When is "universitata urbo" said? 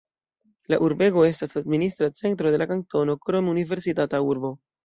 3.55-4.57